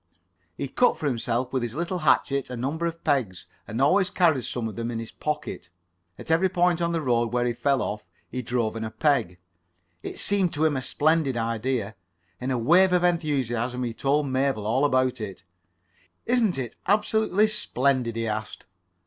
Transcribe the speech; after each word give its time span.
He 0.57 0.67
cut 0.67 0.97
for 0.97 1.05
himself 1.05 1.53
with 1.53 1.61
his 1.61 1.75
little 1.75 1.99
hatchet 1.99 2.49
a 2.49 2.57
number 2.57 2.87
of 2.87 3.03
pegs, 3.03 3.45
and 3.67 3.79
always 3.79 4.09
carried 4.09 4.45
some 4.45 4.67
of 4.67 4.75
them 4.75 4.89
in 4.89 4.97
his 4.97 5.11
pocket. 5.11 5.69
At 6.17 6.31
every 6.31 6.49
point 6.49 6.81
on 6.81 6.91
the 6.91 7.03
road 7.03 7.31
where 7.31 7.45
he 7.45 7.53
fell 7.53 7.83
off, 7.83 8.07
he 8.27 8.41
drove 8.41 8.75
in 8.75 8.83
a 8.83 8.89
peg. 8.89 9.37
It 10.01 10.13
[Pg 10.13 10.15
15]seemed 10.15 10.51
to 10.53 10.65
him 10.65 10.75
a 10.75 10.81
splendid 10.81 11.37
idea. 11.37 11.95
In 12.39 12.49
a 12.49 12.57
wave 12.57 12.93
of 12.93 13.03
enthusiasm 13.03 13.83
he 13.83 13.93
told 13.93 14.25
Mabel 14.25 14.65
all 14.65 14.85
about 14.85 15.21
it. 15.21 15.43
"Isn't 16.25 16.57
it 16.57 16.75
absolutely 16.87 17.45
splendid?" 17.45 18.15
he 18.15 18.25
asked. 18.27 18.65